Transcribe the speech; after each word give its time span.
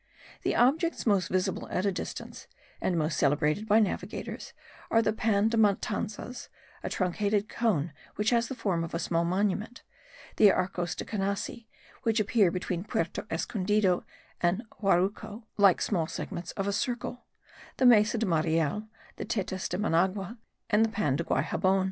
The 0.41 0.55
objects 0.55 1.05
most 1.05 1.27
visible 1.27 1.69
at 1.69 1.85
a 1.85 1.91
distance, 1.91 2.47
and 2.81 2.97
most 2.97 3.17
celebrated 3.19 3.67
by 3.67 3.79
navigators, 3.79 4.51
are 4.89 4.99
the 5.03 5.13
Pan 5.13 5.49
de 5.49 5.57
Matanzas, 5.57 6.49
a 6.81 6.89
truncated 6.89 7.47
cone 7.47 7.93
which 8.15 8.31
has 8.31 8.47
the 8.47 8.55
form 8.55 8.83
of 8.83 8.95
a 8.95 8.97
small 8.97 9.23
monument; 9.23 9.83
the 10.37 10.51
Arcos 10.51 10.95
de 10.95 11.05
Canasi, 11.05 11.67
which 12.01 12.19
appear 12.19 12.49
between 12.49 12.83
Puerto 12.83 13.27
Escondido 13.29 14.03
and 14.41 14.63
Jaruco, 14.81 15.43
like 15.57 15.79
small 15.83 16.07
segments 16.07 16.51
of 16.53 16.65
a 16.67 16.73
circle; 16.73 17.25
the 17.77 17.85
Mesa 17.85 18.17
de 18.17 18.25
Mariel, 18.25 18.87
the 19.17 19.25
Tetas 19.25 19.69
de 19.69 19.77
Managua, 19.77 20.39
and 20.71 20.83
the 20.83 20.89
Pan 20.89 21.15
de 21.17 21.23
Guaixabon. 21.23 21.79